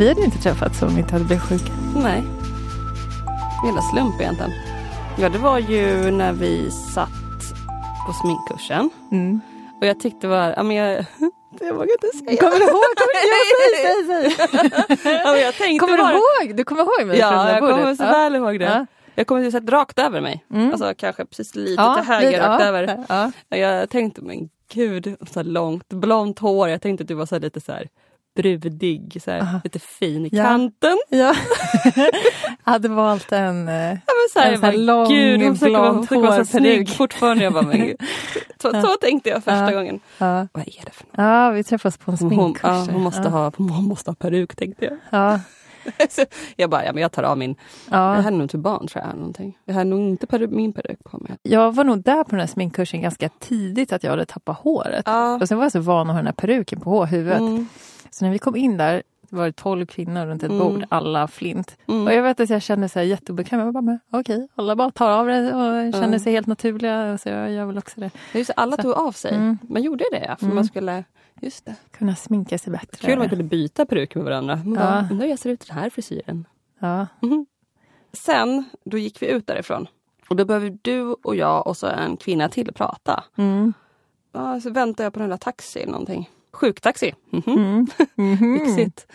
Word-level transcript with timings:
Vi 0.00 0.08
hade 0.08 0.24
inte 0.24 0.38
träffats 0.38 0.82
om 0.82 0.94
vi 0.94 1.00
inte 1.00 1.12
hade 1.12 1.24
blivit 1.24 1.44
sjuka. 1.44 1.72
Nej. 1.96 2.22
Hela 3.66 3.82
slump 3.82 4.20
egentligen. 4.20 4.52
Ja, 5.18 5.28
det 5.28 5.38
var 5.38 5.58
ju 5.58 6.10
när 6.10 6.32
vi 6.32 6.70
satt 6.70 7.08
på 8.06 8.12
sminkkursen. 8.12 8.90
Mm. 9.12 9.40
Och 9.80 9.86
jag 9.86 10.00
tyckte 10.00 10.28
var, 10.28 10.54
ja 10.56 10.62
men 10.62 10.76
jag, 10.76 10.90
jag 11.60 11.74
vågar 11.74 11.92
inte 11.92 12.18
säga. 12.18 12.40
Kommer 12.40 12.58
du 12.58 12.64
ihåg? 12.64 12.82
Kommer, 13.00 13.16
säg, 13.86 14.36
säg, 14.36 14.96
säg. 14.96 15.12
Ja, 15.24 15.36
jag 15.36 15.54
tänkte 15.54 15.86
Kommer 15.86 15.96
du 15.96 16.02
bara, 16.02 16.12
ihåg? 16.12 16.56
Du 16.56 16.64
kommer 16.64 16.82
ihåg 16.82 17.06
mig 17.06 17.18
Ja, 17.18 17.50
jag 17.50 17.60
bordet? 17.60 17.76
kommer 17.76 17.94
så 17.94 18.02
Ja. 18.02 18.10
väl 18.10 18.36
ihåg 18.36 18.58
det. 18.58 18.64
Ja. 18.64 18.86
Jag 19.14 19.26
kommer 19.26 19.46
att 19.46 19.52
sett 19.52 19.68
rakt 19.68 19.98
över 19.98 20.20
mig. 20.20 20.44
Mm. 20.52 20.70
Alltså 20.70 20.94
kanske 20.96 21.24
precis 21.24 21.54
lite 21.54 21.82
Ja, 21.82 21.94
till 21.94 22.04
höger, 22.12 22.30
lite, 22.30 22.48
rakt 22.48 22.62
ja, 22.62 22.66
över. 22.68 23.04
Ja. 23.48 23.56
Jag 23.56 23.90
tänkte, 23.90 24.22
men 24.22 24.48
gud, 24.72 25.16
så 25.30 25.42
långt 25.42 25.88
blont 25.88 26.38
hår. 26.38 26.68
Jag 26.68 26.82
tänkte 26.82 27.02
att 27.02 27.08
du 27.08 27.14
var 27.14 27.26
så 27.26 27.38
lite 27.38 27.60
så 27.60 27.72
här 27.72 27.88
brudig, 28.42 29.20
så 29.24 29.30
här, 29.30 29.40
Aha. 29.40 29.60
lite 29.64 29.78
fin 29.78 30.26
i 30.26 30.28
Ja. 30.32 30.44
kanten. 30.44 30.98
Ja. 31.08 31.34
jag 32.64 32.72
hade 32.72 32.88
valt 32.88 33.32
en... 33.32 33.68
eh, 33.68 33.74
Ja, 33.74 33.98
så 34.32 34.38
här, 34.38 34.46
En 34.46 34.52
jag 34.52 34.60
sån 34.60 34.68
här 34.68 34.72
bara, 34.72 34.82
lång, 34.82 35.08
gud, 35.08 35.42
hon 35.42 35.72
vara, 35.72 36.06
hon 36.10 36.22
vara 36.22 36.36
så 36.36 36.58
snygg 36.58 36.90
fortfarande. 36.90 37.44
Jag 37.44 37.52
bara, 37.52 37.62
men 37.62 37.78
gud. 37.86 37.96
Så, 38.62 38.70
så 38.82 38.96
tänkte 39.00 39.28
jag 39.30 39.44
första 39.44 39.70
Ja. 39.72 39.78
gången. 39.78 40.00
Ja. 40.18 40.46
Vad 40.52 40.62
är 40.62 40.84
det 40.84 40.92
för 40.92 41.04
något? 41.04 41.14
ja, 41.16 41.50
vi 41.50 41.64
träffades 41.64 41.98
på 41.98 42.10
en 42.10 42.18
Hon, 42.20 42.30
sminkkurs. 42.30 42.60
ja, 42.62 42.86
hon, 42.92 43.02
måste 43.02 43.22
ja. 43.22 43.28
ha, 43.28 43.52
hon 43.56 43.84
måste 43.84 44.10
ha 44.10 44.14
peruk 44.14 44.56
tänkte 44.56 44.84
jag. 44.84 44.96
Ja. 45.10 45.40
Så 46.10 46.22
jag 46.56 46.70
bara, 46.70 46.84
ja 46.84 46.92
men 46.92 47.02
jag 47.02 47.12
tar 47.12 47.22
av 47.22 47.38
min. 47.38 47.54
Jag 47.90 47.98
Ja. 47.98 48.20
hade 48.20 48.36
nog 48.36 48.50
till 48.50 48.58
barn 48.58 48.86
tror 48.86 49.04
jag. 49.06 49.16
Någonting. 49.16 49.58
Jag 49.64 49.74
hade 49.74 49.90
nog 49.90 50.00
inte 50.00 50.26
peruk, 50.26 50.50
min 50.50 50.72
peruk 50.72 50.98
på 51.04 51.18
mig. 51.18 51.36
Jag 51.42 51.74
var 51.74 51.84
nog 51.84 52.02
där 52.02 52.24
på 52.24 52.30
den 52.30 52.40
här 52.40 52.46
sminkkursen 52.46 53.02
ganska 53.02 53.28
tidigt 53.28 53.92
att 53.92 54.02
jag 54.04 54.10
hade 54.10 54.24
tappat 54.26 54.58
håret. 54.58 55.02
Ja. 55.06 55.34
Och 55.40 55.48
sen 55.48 55.58
var 55.58 55.64
jag 55.64 55.72
så 55.72 55.80
van 55.80 56.00
att 56.00 56.12
ha 56.14 56.16
den 56.18 56.26
här 56.26 56.32
peruken 56.32 56.80
på 56.80 57.04
huvudet. 57.06 57.38
Mm. 57.40 57.68
Så 58.10 58.24
när 58.24 58.32
vi 58.32 58.38
kom 58.38 58.56
in 58.56 58.76
där 58.76 59.02
var 59.32 59.46
det 59.46 59.52
tolv 59.52 59.86
kvinnor 59.86 60.26
runt 60.26 60.42
ett 60.42 60.50
Mm. 60.50 60.58
bord, 60.62 60.84
alla 60.88 61.28
flint. 61.28 61.76
Mm. 61.88 62.06
Och 62.06 62.12
jag 62.14 62.22
vet 62.22 62.40
att 62.40 62.50
jag 62.50 62.62
kände 62.62 62.88
sig 62.88 63.08
jätteobekväm. 63.08 63.60
Jag 63.60 63.72
bara, 63.72 63.80
men 63.82 63.98
okej, 64.10 64.48
alla 64.54 64.76
bara 64.76 64.90
tar 64.90 65.10
av 65.10 65.26
det 65.26 65.46
och 65.46 65.92
känner 65.92 66.06
Mm. 66.06 66.20
sig 66.20 66.32
helt 66.32 66.46
naturliga. 66.46 67.18
Så 67.18 67.28
jag 67.28 67.52
gör 67.52 67.64
väl 67.64 67.78
också 67.78 68.00
det. 68.00 68.10
Just, 68.34 68.50
alla 68.56 68.76
Så- 68.76 68.82
tog 68.82 68.92
av 68.92 69.12
sig. 69.12 69.34
Mm. 69.34 69.58
Man 69.62 69.82
gjorde 69.82 70.04
det 70.12 70.36
för 70.38 70.44
Mm. 70.46 70.54
man 70.54 70.64
skulle... 70.64 71.04
Just 71.42 71.64
det. 71.64 71.74
Kunna 71.90 72.16
sminka 72.16 72.58
sig 72.58 72.72
bättre. 72.72 73.06
Kul 73.06 73.12
om 73.12 73.18
man 73.18 73.28
kunde 73.28 73.44
byta 73.44 73.86
peruk 73.86 74.14
med 74.14 74.24
varandra. 74.24 74.56
Man 74.56 74.74
Ja. 74.74 74.80
bara, 74.80 75.00
undrar 75.10 75.24
hur 75.26 75.30
jag 75.30 75.38
ser 75.38 75.50
ut 75.50 75.64
i 75.64 75.66
den 75.68 75.78
här 75.78 75.90
frisyren. 75.90 76.46
Ja. 76.78 77.06
Mhm. 77.20 77.46
Sen, 78.12 78.64
då 78.84 78.98
gick 78.98 79.22
vi 79.22 79.26
ut 79.30 79.46
därifrån. 79.46 79.86
Och 80.28 80.36
då 80.36 80.44
behöver 80.44 80.78
du 80.82 81.00
och 81.02 81.36
jag 81.36 81.66
och 81.66 81.76
så 81.76 81.86
en 81.86 82.16
kvinna 82.16 82.48
till 82.48 82.72
prata. 82.74 83.24
Mm. 83.36 83.72
Ja, 84.32 84.60
så 84.60 84.70
väntar 84.70 85.04
jag 85.04 85.12
på 85.12 85.18
den 85.20 85.28
där 85.28 85.36
taxi 85.36 85.78
eller 85.80 85.92
någonting. 85.92 86.30
Sjuktaxi. 86.52 87.14
Mhm. 87.30 87.42
Mm. 87.56 87.86
Mhm. 88.16 88.54
Lyxigt. 88.54 89.06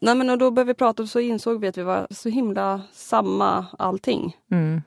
Nej 0.00 0.14
men 0.14 0.30
och 0.30 0.38
då 0.38 0.50
började 0.50 0.68
vi 0.68 0.74
prata 0.74 1.02
och 1.02 1.08
så 1.08 1.20
insåg 1.20 1.60
vi 1.60 1.68
att 1.68 1.78
vi 1.78 1.82
var 1.82 2.06
så 2.10 2.28
himla 2.28 2.80
samma 2.92 3.66
allting. 3.78 4.36
Mm. 4.52 4.82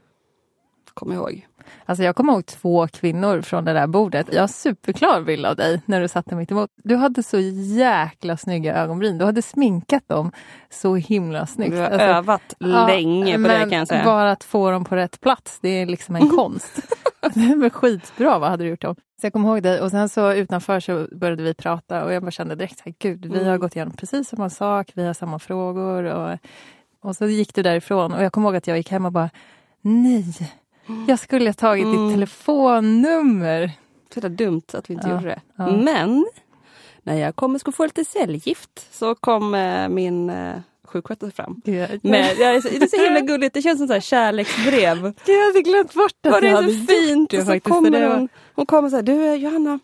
Kom 0.94 1.12
jag 1.12 1.18
ihåg. 1.18 1.48
Alltså 1.86 2.04
jag 2.04 2.16
kommer 2.16 2.34
ihåg 2.34 2.46
två 2.46 2.88
kvinnor 2.88 3.42
från 3.42 3.66
det 3.66 3.74
där 3.74 3.88
bordet. 3.88 4.28
Jag 4.34 4.42
har 4.42 4.48
superklar 4.48 5.22
bild 5.22 5.46
av 5.46 5.56
dig 5.56 5.82
när 5.86 6.02
du 6.02 6.08
satt 6.08 6.26
där 6.26 6.36
mitt 6.36 6.52
emot. 6.52 6.70
Du 6.84 6.96
hade 6.96 7.24
så 7.24 7.40
jäkla 7.40 8.38
snygga 8.38 8.76
ögonbryn. 8.76 9.18
Du 9.18 9.26
hade 9.26 9.42
sminkat 9.42 10.08
dem 10.08 10.32
så 10.70 10.96
himla 10.96 11.46
snyggt. 11.48 11.74
Vi 11.74 11.80
har 11.80 11.86
Alltså, 11.86 12.08
övat 12.08 12.56
ja, 12.60 12.88
länge 12.88 13.36
på 13.38 13.42
det 13.48 13.60
kan 13.60 13.72
jag 13.72 13.88
säga. 13.88 14.06
Bara 14.06 14.32
att 14.32 14.44
få 14.44 14.72
dem 14.72 14.86
på 14.86 14.96
rätt 14.96 15.22
plats, 15.22 15.60
det 15.62 15.70
är 15.70 15.86
liksom 15.86 16.16
en 16.16 16.30
konst. 16.30 16.80
det 17.34 17.56
var 17.56 17.70
skitbra, 17.70 18.40
vad 18.40 18.50
hade 18.50 18.64
du 18.64 18.70
gjort 18.70 18.82
dem? 18.82 18.96
Så 19.22 19.26
jag 19.26 19.34
kommer 19.34 19.50
ihåg 19.50 19.64
dig 19.64 19.82
och 19.82 19.92
sen 19.92 20.10
så 20.10 20.34
utanför 20.34 20.80
så 20.80 21.08
började 21.12 21.44
vi 21.44 21.54
prata 21.54 22.04
och 22.06 22.14
jag 22.14 22.22
bara 22.24 22.32
kände 22.32 22.56
direkt 22.56 22.82
här, 22.86 22.94
gud, 23.00 23.26
vi 23.26 23.38
har 23.38 23.46
Mm. 23.46 23.60
gått 23.60 23.76
igenom 23.76 23.94
precis 23.94 24.28
samma 24.30 24.50
sak, 24.50 24.92
vi 24.96 25.06
har 25.06 25.14
samma 25.14 25.40
frågor 25.40 26.04
och, 26.04 26.38
och 27.02 27.16
så 27.16 27.26
gick 27.28 27.56
du 27.56 27.64
därifrån 27.64 28.14
och 28.14 28.24
jag 28.24 28.34
kommer 28.34 28.48
ihåg 28.50 28.56
att 28.56 28.68
jag 28.68 28.78
gick 28.78 28.92
hem 28.92 29.06
och 29.06 29.12
bara, 29.12 29.30
nej, 29.82 30.52
jag 31.08 31.20
skulle 31.20 31.50
ha 31.50 31.54
tagit 31.54 31.86
Mm. 31.86 32.08
ditt 32.08 32.16
telefonnummer. 32.16 33.72
Så 34.14 34.20
dumt 34.28 34.62
att 34.74 34.90
vi 34.90 34.94
inte 34.94 35.08
Ja, 35.08 35.14
gjorde 35.16 35.26
det. 35.28 35.42
ja. 35.56 35.68
Men 35.78 36.26
när 37.04 37.16
jag 37.16 37.36
kom 37.36 37.54
och 37.56 37.60
skulle 37.60 37.74
få 37.74 37.84
lite 37.84 38.06
cellgift 38.06 38.94
så 38.94 39.16
kom 39.16 39.56
eh, 39.56 39.90
min 39.90 40.30
eh, 40.30 40.56
sjuksköterska 40.94 41.44
fram. 41.44 41.62
Gud, 41.66 42.00
är 42.56 42.62
så, 42.62 42.70
det 42.70 42.84
är 42.84 42.88
så 42.98 43.04
himla 43.04 43.20
gulligt, 43.34 43.54
det 43.54 43.62
känns 43.62 43.80
som 43.80 43.88
här 43.94 44.00
kärleksbrev. 44.02 45.14
jag 45.26 45.46
hade 45.46 45.62
glömt 45.62 45.94
bort 45.94 46.26
att 46.26 46.42
du 46.42 46.48
det 46.48 46.56
hade 46.56 46.74
så 46.74 46.86
fint? 46.88 47.30
det 47.30 47.38
Och 47.38 47.44
så 47.44 47.52
faktiskt, 47.52 47.76
kommer 47.76 47.90
var- 48.10 48.16
hon, 48.16 48.30
hon 48.56 48.66
kommer 48.66 48.90
så 48.90 48.96
här, 48.96 49.04
du 49.04 49.36
Johanna, 49.36 49.80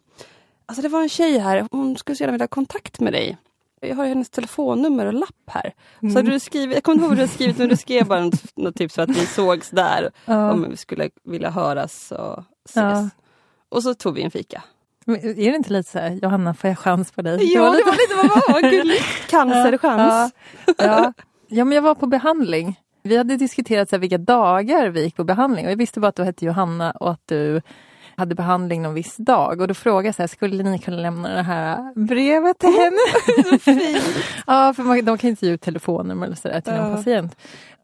alltså 0.65 0.81
det 0.81 0.89
var 0.89 1.01
en 1.01 1.09
tjej 1.09 1.37
här, 1.39 1.67
hon 1.71 1.97
skulle 1.97 2.15
så 2.15 2.23
gärna 2.23 2.31
vilja 2.31 2.43
ha 2.43 2.47
kontakt 2.47 2.99
med 2.99 3.13
dig. 3.13 3.37
Jag 3.81 3.95
har 3.95 4.05
hennes 4.05 4.29
telefonnummer 4.29 5.05
och 5.05 5.13
lapp 5.13 5.43
här. 5.47 5.73
Mm. 6.01 6.13
Så 6.13 6.21
du 6.21 6.39
skrivit, 6.39 6.75
jag 6.75 6.83
kommer 6.83 6.93
inte 6.95 7.03
ihåg 7.03 7.09
vad 7.09 7.17
du 7.17 7.21
hade 7.21 7.33
skrivit, 7.33 7.57
men 7.57 7.69
du 7.69 7.77
skrev 7.77 8.07
bara 8.07 8.23
något, 8.25 8.57
något 8.57 8.75
typ 8.75 8.91
så 8.91 9.01
att 9.01 9.09
vi 9.09 9.25
sågs 9.25 9.69
där. 9.69 10.11
Ja. 10.25 10.51
Om 10.51 10.69
vi 10.69 10.77
skulle 10.77 11.09
vilja 11.23 11.49
höras 11.49 12.11
och 12.11 12.43
ses. 12.65 12.75
Ja. 12.75 13.09
Och 13.69 13.83
så 13.83 13.93
tog 13.93 14.15
vi 14.15 14.21
en 14.21 14.31
fika. 14.31 14.63
Men 15.09 15.19
Är 15.39 15.51
det 15.51 15.55
inte 15.57 15.73
lite 15.73 15.89
så 15.91 15.99
här, 15.99 16.09
Johanna 16.23 16.53
får 16.53 16.67
jag 16.69 16.79
chans 16.79 17.11
på 17.11 17.21
dig? 17.21 17.53
Ja, 17.53 17.63
det 17.71 17.77
lite- 17.77 17.85
var 17.89 17.93
lite 17.93 18.15
vad 18.47 18.61
var 18.63 18.71
gulligt. 18.71 19.05
Cancerchans. 19.29 20.33
Ja, 20.65 20.73
ja. 20.77 21.13
ja, 21.47 21.65
men 21.65 21.75
jag 21.75 21.81
var 21.81 21.95
på 21.95 22.07
behandling. 22.07 22.79
Vi 23.03 23.17
hade 23.17 23.37
diskuterat 23.37 23.89
så 23.89 23.95
här, 23.95 24.01
vilka 24.01 24.17
dagar 24.17 24.87
vi 24.89 25.03
gick 25.03 25.15
på 25.15 25.23
behandling 25.23 25.65
och 25.65 25.71
jag 25.71 25.77
visste 25.77 25.99
bara 25.99 26.07
att 26.07 26.15
du 26.15 26.23
hette 26.23 26.45
Johanna 26.45 26.91
och 26.91 27.11
att 27.11 27.21
du 27.25 27.61
hade 28.15 28.35
behandling 28.35 28.81
någon 28.81 28.93
viss 28.93 29.15
dag 29.17 29.61
och 29.61 29.67
då 29.67 29.73
frågade 29.73 30.07
jag 30.07 30.15
så 30.15 30.21
här, 30.21 30.27
skulle 30.27 30.63
ni 30.63 30.79
kunna 30.79 30.97
lämna 30.97 31.35
det 31.35 31.41
här 31.41 31.93
brevet 32.05 32.59
till 32.59 32.69
henne? 32.69 32.97
ja, 34.47 34.73
för 34.73 34.83
man, 34.83 35.05
de 35.05 35.17
kan 35.17 35.29
inte 35.29 35.45
ge 35.45 35.51
ut 35.51 35.61
telefonnummer 35.61 36.25
eller 36.25 36.35
sådär 36.35 36.61
till 36.61 36.73
någon 36.73 36.89
Ja. 36.91 36.95
patient. 36.97 37.35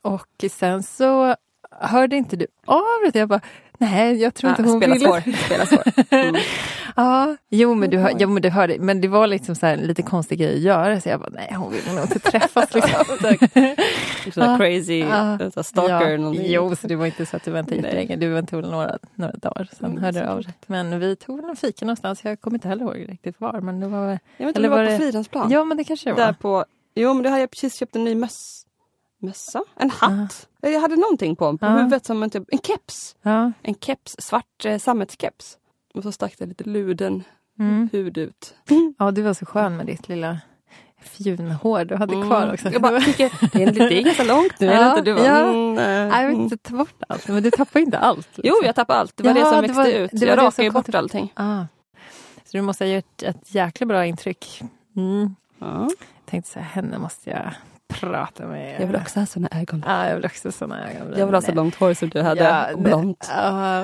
Och 0.04 0.52
sen 0.52 0.84
så 0.84 1.36
hörde 1.80 2.16
inte 2.16 2.36
du 2.36 2.48
av 2.66 2.84
det. 3.14 3.20
Jag 3.20 3.30
bara, 3.30 3.42
nej 3.78 4.22
jag 4.22 4.34
tror 4.34 4.50
inte 4.50 4.62
Ja, 4.62 4.68
hon 4.70 4.80
spela 4.82 4.94
ville. 4.94 5.06
svår. 5.06 5.34
Spela 5.46 5.66
svår. 5.66 5.84
Mm. 6.10 6.36
Ja, 6.98 7.36
jo 7.50 7.76
men 7.76 7.90
du, 7.90 7.98
hör, 7.98 8.14
jo, 8.20 8.30
men 8.30 8.42
du 8.42 8.50
hörde, 8.50 8.80
men 8.80 9.02
det 9.02 9.08
var 9.08 9.28
liksom 9.28 9.56
så 9.56 9.66
här, 9.66 9.78
lite 9.78 10.02
konstig 10.02 10.40
grej 10.40 10.56
att 10.56 10.62
göra 10.62 11.02
så 11.02 11.10
jag 11.10 11.20
bara, 11.20 11.30
nej 11.34 11.54
hon 11.54 11.72
vill 11.72 11.96
nog 11.96 12.04
inte 12.04 12.20
träffas 12.20 12.74
liksom. 12.74 13.06
Sådär 14.34 14.48
Ja. 14.52 14.58
crazy 14.58 15.06
så 15.54 15.64
stalker. 15.64 16.10
Ja, 16.10 16.18
någonting. 16.18 16.46
jo, 16.48 16.76
så 16.76 16.88
det 16.88 16.96
var 16.96 17.06
inte 17.06 17.26
så 17.26 17.38
att 17.38 17.44
du 17.44 17.52
väntade 17.52 17.76
jättelänge. 17.76 18.16
Du 18.16 18.30
väntade 18.30 18.62
väl 18.62 18.72
några, 18.72 18.98
några 19.16 19.34
dagar, 19.34 19.70
sen 19.80 19.90
Mm, 19.92 20.04
hörde 20.04 20.20
du 20.20 20.26
av 20.26 20.44
dig. 20.44 20.54
Men 20.68 21.00
vi 21.00 21.16
tog 21.16 21.50
en 21.50 21.56
fika 21.56 21.86
någonstans, 21.86 22.20
jag 22.24 22.42
kommer 22.42 22.58
inte 22.58 22.68
heller 22.68 22.84
ihåg 22.86 23.06
riktigt 23.10 23.42
var. 23.42 23.62
Men 23.62 23.80
det 23.80 23.88
var, 23.88 24.20
Jag 24.38 24.46
vet 24.46 24.48
inte 24.48 24.60
om 24.60 24.64
det 24.64 24.70
var 24.70 24.84
var 24.84 24.92
på 24.92 24.98
Fridhemsplan. 24.98 25.52
ja 25.52 25.64
men 25.64 25.78
det 25.78 25.84
kanske 25.84 26.10
det 26.10 26.16
Där 26.16 26.26
var. 26.26 26.34
på, 26.34 26.66
jo 26.96 27.14
men 27.14 27.24
det 27.24 27.30
hade 27.30 27.42
jag 27.42 27.52
precis 27.52 27.76
köpt 27.80 27.96
en 27.96 28.04
ny 28.04 28.16
möss, 28.16 28.65
mössa, 29.26 29.64
en 29.76 29.90
hatt. 29.90 30.48
Jag 30.62 30.82
hade 30.82 30.96
någonting 30.96 31.36
på, 31.36 31.58
på 31.58 31.66
Ja. 31.66 31.70
huvudet 31.72 32.06
som 32.06 32.24
en, 32.24 32.30
typ, 32.30 32.44
en 32.52 32.60
keps. 32.60 33.16
Ja, 33.22 33.52
En 33.62 33.76
keps, 33.76 34.16
svart 34.20 34.66
eh, 34.66 34.78
sammetskeps. 34.78 35.58
Och 35.94 36.04
så 36.04 36.12
stack 36.12 36.36
det 36.38 36.46
lite 36.46 36.64
luden 36.64 37.24
mm. 37.60 37.90
hud 37.92 38.18
ut. 38.18 38.54
ja, 39.00 39.12
du 39.12 39.22
var 39.22 39.34
så 39.34 39.46
skön 39.46 39.78
med 39.78 39.86
ditt 39.86 40.08
lilla 40.10 40.38
fjunhår 41.02 41.86
du 41.86 41.96
hade 41.96 42.14
kvar 42.14 42.54
också. 42.54 42.68
Mm. 42.68 42.74
Jag 42.74 42.82
bara 42.82 43.02
tycker, 43.02 43.32
det 43.54 43.98
är, 44.00 44.04
ganska 44.04 44.24
långt 44.24 44.60
nu, 44.60 44.68
Ja? 44.68 45.02
Du 45.02 45.14
bara, 45.16 45.26
ja. 45.26 45.40
mm, 45.50 45.74
Nej, 45.74 46.22
jag 46.24 46.30
vill 46.30 46.40
inte 46.40 46.58
ta 46.58 46.76
bort 46.76 47.04
allt, 47.08 47.28
men 47.28 47.44
du 47.44 47.52
tappar 47.52 47.80
inte 47.80 47.98
allt. 48.00 48.30
Jo, 48.36 48.42
liksom. 48.44 48.66
jag 48.66 48.76
tappade 48.76 49.00
allt. 49.00 49.18
Det 49.18 49.24
var 49.24 49.40
Jaha, 49.40 49.44
det 49.44 49.50
som 49.50 49.62
det 49.62 49.68
växte 49.68 49.98
var- 49.98 50.00
ut. 50.06 50.12
det 50.14 50.20
var 50.20 50.28
jag 50.28 50.38
det 50.38 50.42
som 50.42 50.46
rakade 50.64 50.72
bort 50.72 50.96
allting. 50.96 51.32
Ah. 51.36 51.62
Så 52.46 52.58
du 52.58 52.62
måste 52.62 52.84
ha 52.86 52.90
gjort 52.92 53.24
ett 53.24 53.56
jäkla 53.56 53.86
bra 53.86 54.06
intryck. 54.06 54.62
Mm. 54.96 55.36
Ja. 55.60 55.90
Tänkte 56.26 56.52
så 56.52 56.60
här, 56.60 56.66
henne 56.66 56.98
måste 56.98 57.30
jag 57.30 57.54
prata 58.00 58.46
med. 58.48 58.82
Jag 58.82 58.88
vill 58.88 58.96
också 58.96 59.20
ha 59.20 59.26
såna 59.26 59.48
ögon. 59.52 59.84
Ja, 59.88 60.08
jag 60.08 60.16
vill 60.16 60.26
också 60.26 60.52
såna 60.52 60.92
ögonbryn. 60.92 61.20
Jag 61.20 61.26
vill 61.26 61.36
ha 61.36 61.42
så 61.42 61.52
långt 61.52 61.76
hår 61.76 61.94
som 61.94 62.10
du 62.10 62.22
hade. 62.22 62.44
Ja, 62.44 62.78
blont. 62.78 63.30
Ja. 63.36 63.84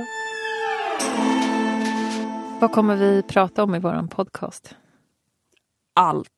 Vad 2.59 2.71
kommer 2.71 2.95
vi 2.95 3.23
prata 3.23 3.63
om 3.63 3.75
i 3.75 3.79
vår 3.79 4.07
podcast? 4.07 4.75
Allt. 5.95 6.29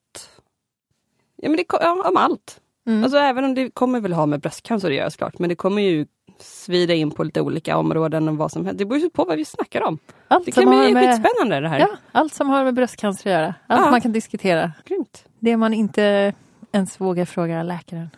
Ja, 1.35 1.49
men 1.49 1.57
det, 1.57 1.65
ja, 1.69 2.03
om 2.09 2.17
allt. 2.17 2.59
Mm. 2.87 3.03
Alltså 3.03 3.17
även 3.17 3.43
om 3.43 3.55
det 3.55 3.69
kommer 3.69 3.99
väl 3.99 4.13
ha 4.13 4.25
med 4.25 4.39
bröstcancer 4.39 4.87
att 4.89 4.95
göra 4.95 5.09
såklart. 5.09 5.39
Men 5.39 5.49
det 5.49 5.55
kommer 5.55 5.81
ju 5.81 6.05
svida 6.39 6.93
in 6.93 7.11
på 7.11 7.23
lite 7.23 7.41
olika 7.41 7.77
områden 7.77 8.29
och 8.29 8.37
vad 8.37 8.51
som 8.51 8.65
helst. 8.65 8.79
Det 8.79 8.85
beror 8.85 9.01
ju 9.01 9.09
på 9.09 9.25
vad 9.25 9.37
vi 9.37 9.45
snackar 9.45 9.81
om. 9.83 9.97
allt, 10.27 10.45
Det 10.45 10.51
som 10.51 10.63
kan 10.63 10.73
har 10.73 10.83
bli 10.85 10.93
med, 10.93 11.03
skitspännande 11.15 11.59
det 11.59 11.69
här. 11.69 11.79
ja, 11.79 11.87
allt 12.11 12.33
som 12.33 12.49
har 12.49 12.63
med 12.63 12.73
bröstcancer 12.73 13.29
att 13.29 13.33
göra. 13.41 13.53
Allt 13.67 13.85
Ja. 13.85 13.91
man 13.91 14.01
kan 14.01 14.11
diskutera. 14.11 14.71
Grymt. 14.85 15.25
Det 15.39 15.57
man 15.57 15.73
inte 15.73 16.33
ens 16.73 17.01
vågar 17.01 17.25
fråga 17.25 17.63
läkaren. 17.63 18.09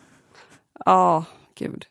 Ja, 0.86 1.26
gud. 1.56 1.86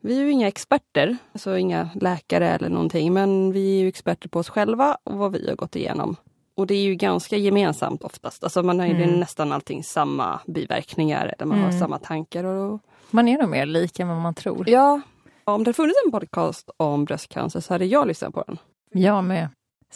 Vi 0.00 0.18
är 0.18 0.22
ju 0.24 0.30
inga 0.30 0.48
experter, 0.48 1.16
alltså 1.32 1.58
inga 1.58 1.90
läkare 1.94 2.48
eller 2.48 2.68
någonting. 2.68 3.12
Men 3.12 3.52
vi 3.52 3.76
är 3.76 3.80
ju 3.82 3.88
experter 3.88 4.28
på 4.28 4.38
oss 4.38 4.48
själva 4.48 4.96
och 5.04 5.18
vad 5.18 5.32
vi 5.32 5.48
har 5.48 5.56
gått 5.56 5.76
igenom. 5.76 6.16
Och 6.54 6.66
det 6.66 6.74
är 6.74 6.82
ju 6.82 6.94
ganska 6.94 7.36
gemensamt 7.36 8.02
oftast. 8.02 8.44
Alltså 8.44 8.62
man 8.62 8.80
har 8.80 8.86
ju 8.86 9.02
Mm. 9.02 9.20
nästan 9.20 9.52
allting 9.52 9.84
samma 9.84 10.40
biverkningar 10.46 11.26
eller 11.36 11.46
man 11.46 11.58
har 11.58 11.66
Mm. 11.68 11.78
samma 11.80 11.98
tankar. 11.98 12.44
Och, 12.44 12.80
Man 13.10 13.28
är 13.28 13.38
nog 13.38 13.48
mer 13.48 13.66
lik 13.66 14.00
än 14.00 14.08
vad 14.08 14.16
man 14.20 14.34
tror. 14.34 14.68
ja, 14.70 15.00
om 15.44 15.64
det 15.64 15.72
funnits 15.72 15.98
en 16.06 16.10
podcast 16.12 16.70
om 16.76 17.04
bröstcancer 17.04 17.60
så 17.60 17.74
hade 17.74 17.84
jag 17.84 18.08
lyssnat 18.08 18.34
på 18.34 18.44
den. 18.46 18.58
Jag 18.92 19.24
med. 19.24 19.48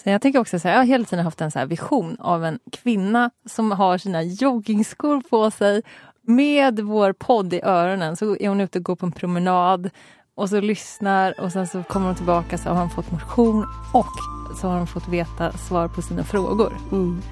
Så 0.04 0.10
jag 0.10 0.22
tänker 0.22 0.38
också 0.38 0.58
så 0.58 0.68
här, 0.68 0.74
jag 0.74 0.80
har 0.80 0.86
hela 0.86 1.04
tiden 1.04 1.24
haft 1.24 1.40
en 1.40 1.50
så 1.50 1.64
vision 1.66 2.16
av 2.20 2.44
en 2.44 2.58
kvinna 2.72 3.30
som 3.48 3.70
har 3.70 3.98
sina 3.98 4.22
joggingskor 4.22 5.20
på 5.30 5.50
sig 5.50 5.82
med 6.22 6.80
vår 6.80 7.12
podd 7.12 7.52
i 7.54 7.60
öronen 7.64 8.16
så 8.16 8.36
är 8.36 8.48
hon 8.48 8.60
ute 8.60 8.78
och 8.78 8.84
går 8.84 8.96
på 8.96 9.06
en 9.06 9.12
promenad 9.12 9.90
och 10.34 10.48
så 10.48 10.60
lyssnar 10.60 11.40
och 11.40 11.52
sen 11.52 11.66
så 11.66 11.82
kommer 11.82 12.06
hon 12.06 12.14
tillbaka 12.14 12.58
så 12.58 12.68
har 12.68 12.76
hon 12.80 12.90
fått 12.90 13.12
motion 13.12 13.66
och 13.92 14.06
så 14.60 14.68
har 14.68 14.78
hon 14.78 14.86
fått 14.86 15.08
veta 15.08 15.52
svar 15.52 15.88
på 15.88 16.02
sina 16.02 16.24
frågor. 16.24 16.76
Mm. 16.92 17.22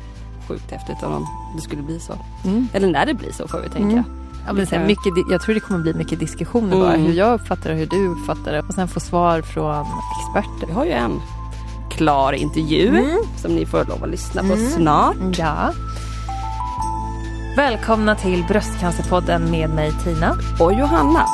Sjukt 0.49 0.70
häftigt 0.70 1.02
om 1.02 1.26
det 1.56 1.60
skulle 1.62 1.82
bli 1.82 2.00
så. 2.00 2.12
Mm. 2.44 2.69
Eller 2.72 2.88
när 2.90 3.06
det 3.06 3.14
blir 3.14 3.32
så 3.32 3.49
får 3.49 3.60
vi 3.60 3.69
tänka. 3.69 3.93
Mm. 3.96 4.05
Ja, 4.46 4.52
men 4.52 4.67
sen 4.67 4.87
mycket, 4.87 5.14
di- 5.14 5.25
jag 5.31 5.40
tror 5.43 5.55
det 5.55 5.60
kommer 5.60 5.81
bli 5.81 5.94
mycket 5.94 6.19
diskussioner 6.20 6.76
bara. 6.81 6.94
Mm. 6.94 7.06
Hur 7.06 7.12
jag 7.14 7.34
uppfattar 7.40 7.70
det 7.70 7.72
och 7.72 7.78
hur 7.78 7.87
du 7.87 8.08
uppfattar 8.08 8.52
det. 8.52 8.60
Och 8.60 8.75
sen 8.75 8.88
få 8.88 9.00
svar 9.00 9.43
från 9.43 9.87
experter. 10.20 10.67
Vi 10.67 10.72
har 10.72 10.84
ju 10.84 10.90
en 10.90 11.20
klar 11.96 12.32
intervju 12.32 12.88
Mm. 12.88 13.19
som 13.43 13.50
ni 13.55 13.67
får 13.67 13.85
lov 13.85 14.05
att 14.05 14.11
lyssna 14.11 14.41
på 14.43 14.52
Mm. 14.52 14.70
snart. 14.70 15.38
Ja. 15.38 15.73
Välkomna 17.56 18.14
till 18.17 18.44
Bröstcancerpodden 18.49 19.50
med 19.50 19.70
mig 19.70 19.93
Tina. 20.05 20.37
Och 20.61 20.73
Johanna. 20.73 21.25